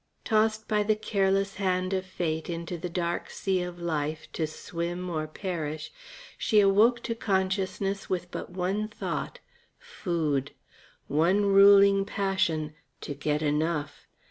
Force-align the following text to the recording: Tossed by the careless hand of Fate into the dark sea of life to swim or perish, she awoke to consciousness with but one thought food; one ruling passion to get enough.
Tossed 0.25 0.67
by 0.67 0.81
the 0.81 0.95
careless 0.95 1.57
hand 1.57 1.93
of 1.93 2.07
Fate 2.07 2.49
into 2.49 2.75
the 2.75 2.89
dark 2.89 3.29
sea 3.29 3.61
of 3.61 3.79
life 3.79 4.27
to 4.33 4.47
swim 4.47 5.07
or 5.11 5.27
perish, 5.27 5.91
she 6.39 6.59
awoke 6.59 7.03
to 7.03 7.13
consciousness 7.13 8.09
with 8.09 8.31
but 8.31 8.49
one 8.49 8.87
thought 8.87 9.37
food; 9.77 10.53
one 11.05 11.45
ruling 11.45 12.03
passion 12.03 12.73
to 13.01 13.13
get 13.13 13.43
enough. 13.43 14.07